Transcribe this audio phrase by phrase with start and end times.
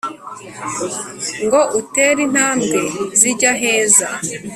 [1.45, 2.79] ngo utere intambwe
[3.19, 4.07] zijya aheza,